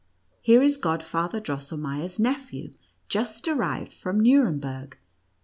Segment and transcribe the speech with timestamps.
[0.41, 2.73] Here is Godfather Drosselmeier's nephew,
[3.07, 4.97] just arrived from Nuremberg!